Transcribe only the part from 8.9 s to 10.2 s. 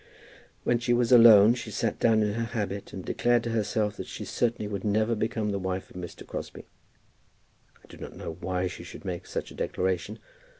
make such a declaration.